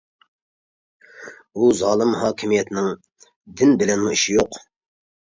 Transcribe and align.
ئۇ 1.53 1.69
زالىم 1.83 2.15
ھاكىمىيەتنىڭ 2.23 2.91
دىن 3.63 3.81
بىلەنمۇ 3.85 4.21
ئىشى 4.21 4.39
يوق. 4.43 4.63